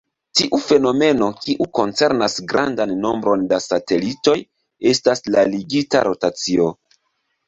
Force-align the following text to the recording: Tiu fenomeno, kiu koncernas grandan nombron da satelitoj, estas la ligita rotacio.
Tiu 0.37 0.57
fenomeno, 0.67 1.25
kiu 1.41 1.65
koncernas 1.79 2.37
grandan 2.53 2.93
nombron 3.01 3.43
da 3.51 3.59
satelitoj, 3.65 4.35
estas 4.93 5.21
la 5.37 5.45
ligita 5.53 6.03
rotacio. 6.09 6.67